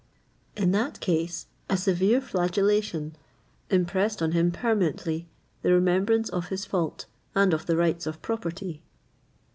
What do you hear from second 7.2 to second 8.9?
and of the rights of property.